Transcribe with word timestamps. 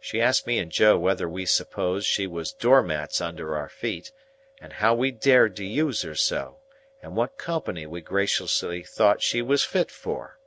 She 0.00 0.22
asked 0.22 0.46
me 0.46 0.58
and 0.58 0.72
Joe 0.72 0.96
whether 0.96 1.28
we 1.28 1.44
supposed 1.44 2.06
she 2.06 2.26
was 2.26 2.54
door 2.54 2.82
mats 2.82 3.20
under 3.20 3.54
our 3.54 3.68
feet, 3.68 4.12
and 4.62 4.72
how 4.72 4.94
we 4.94 5.10
dared 5.10 5.56
to 5.56 5.64
use 5.66 6.00
her 6.04 6.14
so, 6.14 6.60
and 7.02 7.14
what 7.14 7.36
company 7.36 7.84
we 7.86 8.00
graciously 8.00 8.82
thought 8.82 9.20
she 9.20 9.42
was 9.42 9.64
fit 9.64 9.90
for? 9.90 10.38